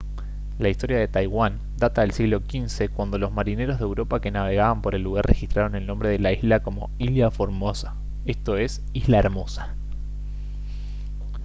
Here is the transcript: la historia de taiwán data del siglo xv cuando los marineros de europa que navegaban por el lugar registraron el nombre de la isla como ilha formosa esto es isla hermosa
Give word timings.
la 0.57 0.69
historia 0.69 0.97
de 0.97 1.07
taiwán 1.07 1.59
data 1.77 2.01
del 2.01 2.09
siglo 2.11 2.39
xv 2.41 2.89
cuando 2.91 3.19
los 3.19 3.31
marineros 3.33 3.77
de 3.77 3.83
europa 3.85 4.19
que 4.19 4.31
navegaban 4.31 4.81
por 4.81 4.95
el 4.95 5.03
lugar 5.03 5.27
registraron 5.27 5.75
el 5.75 5.85
nombre 5.85 6.09
de 6.09 6.17
la 6.17 6.33
isla 6.33 6.61
como 6.63 6.89
ilha 6.97 7.29
formosa 7.29 7.93
esto 8.25 8.57
es 8.57 8.81
isla 8.93 9.19
hermosa 9.19 9.75